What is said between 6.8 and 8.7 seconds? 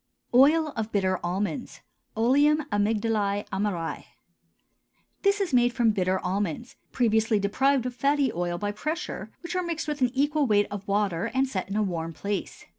previously deprived of fatty oil